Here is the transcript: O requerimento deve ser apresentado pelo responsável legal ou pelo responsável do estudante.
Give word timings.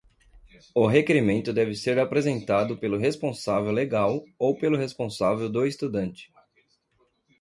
O 0.73 0.87
requerimento 0.87 1.53
deve 1.53 1.75
ser 1.75 1.99
apresentado 1.99 2.75
pelo 2.75 2.97
responsável 2.97 3.71
legal 3.71 4.25
ou 4.39 4.57
pelo 4.57 4.75
responsável 4.75 5.47
do 5.47 5.63
estudante. 5.63 6.33